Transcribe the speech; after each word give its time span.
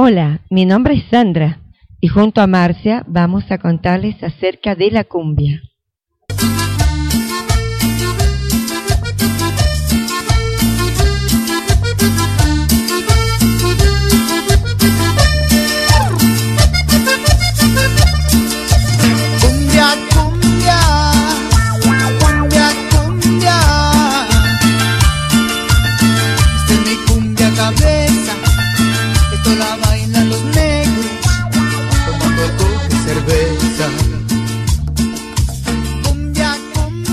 Hola, 0.00 0.42
mi 0.48 0.64
nombre 0.64 0.94
es 0.94 1.02
Sandra 1.10 1.58
y 2.00 2.06
junto 2.06 2.40
a 2.40 2.46
Marcia 2.46 3.02
vamos 3.08 3.50
a 3.50 3.58
contarles 3.58 4.22
acerca 4.22 4.76
de 4.76 4.92
la 4.92 5.02
cumbia. 5.02 5.60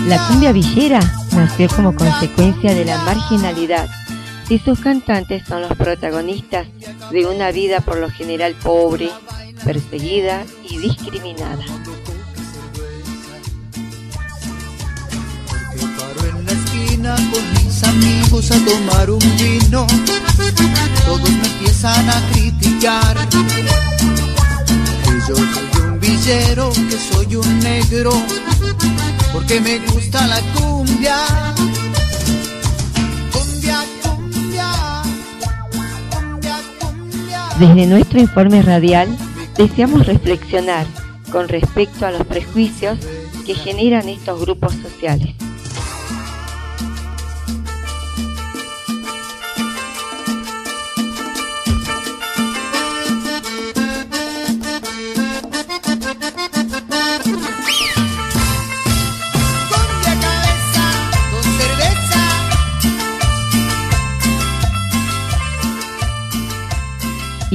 La 0.06 0.28
cumbia 0.28 0.52
villera 0.52 1.00
nació 1.36 1.68
como 1.70 1.96
consecuencia 1.96 2.74
de 2.76 2.86
la 2.86 2.98
marginalidad 3.00 3.90
y 4.50 4.60
sus 4.60 4.80
cantantes 4.80 5.44
son 5.48 5.62
los 5.62 5.76
protagonistas 5.76 6.68
de 7.12 7.26
una 7.26 7.52
vida 7.52 7.82
por 7.82 7.98
lo 7.98 8.10
general 8.10 8.56
pobre, 8.62 9.10
perseguida 9.64 10.46
y 10.70 10.78
discriminada. 10.78 11.66
todos 21.06 21.30
me 21.30 21.48
empiezan 21.48 22.10
a 22.10 22.32
criticar. 22.32 23.18
Que 26.26 26.98
soy 26.98 27.36
un 27.36 27.60
negro 27.60 28.12
porque 29.32 29.62
me 29.62 29.78
gusta 29.78 30.26
la 30.26 30.42
cumbia. 30.56 31.18
Desde 37.60 37.86
nuestro 37.86 38.20
informe 38.20 38.64
radial 38.64 39.08
deseamos 39.56 40.08
reflexionar 40.08 40.88
con 41.32 41.48
respecto 41.48 42.08
a 42.08 42.12
los 42.12 42.26
prejuicios 42.26 42.98
que 43.46 43.54
generan 43.54 44.10
estos 44.10 44.42
grupos 44.42 44.74
sociales. 44.74 45.36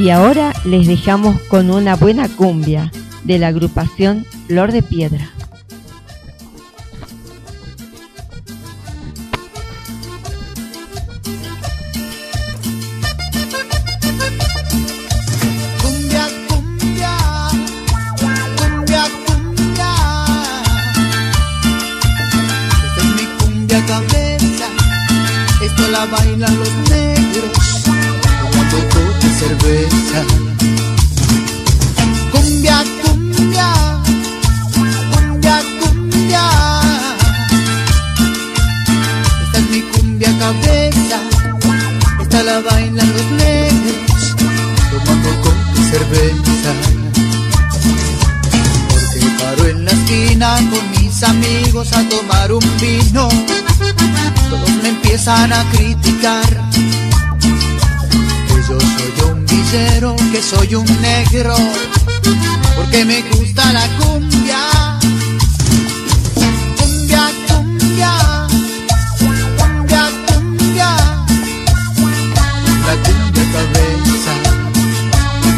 Y 0.00 0.08
ahora 0.08 0.54
les 0.64 0.86
dejamos 0.86 1.38
con 1.42 1.70
una 1.70 1.94
buena 1.94 2.26
cumbia 2.26 2.90
de 3.24 3.38
la 3.38 3.48
agrupación 3.48 4.24
Flor 4.46 4.72
de 4.72 4.80
Piedra. 4.80 5.28
Cumbia, 15.82 16.28
cumbia, 16.48 17.16
cumbia, 18.56 19.04
cumbia. 19.26 19.92
Esta 22.86 23.00
es 23.02 23.16
mi 23.16 23.26
cumbia 23.38 23.84
cabeza, 23.84 24.66
esto 25.62 25.88
la 25.88 26.06
bailan 26.06 26.58
los 26.58 26.74
negros 26.88 27.79
amigos 51.40 51.92
a 51.92 52.02
tomar 52.08 52.52
un 52.52 52.64
vino, 52.80 53.28
todos 54.50 54.70
me 54.82 54.90
empiezan 54.90 55.52
a 55.52 55.64
criticar. 55.70 56.48
Que 57.40 58.54
yo 58.68 58.78
soy 58.78 59.30
un 59.30 59.46
villero, 59.46 60.16
que 60.32 60.42
soy 60.42 60.74
un 60.74 60.86
negro, 61.00 61.56
porque 62.76 63.04
me 63.04 63.22
gusta 63.22 63.72
la 63.72 63.86
cumbia. 63.98 64.58
Cumbia, 66.76 67.30
cumbia, 67.48 68.12
cumbia, 69.18 70.02
cumbia. 70.26 70.90
La 72.86 72.94
cumbia 73.04 73.44
cabeza, 73.54 74.32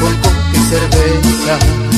con 0.01 0.17
coca 0.17 0.31
y 0.53 0.61
cerveza. 0.71 1.92